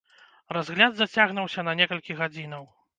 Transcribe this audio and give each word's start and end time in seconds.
Разгляд 0.57 0.97
зацягнуўся 1.01 1.69
на 1.71 1.79
некалькі 1.85 2.21
гадзінаў. 2.25 2.71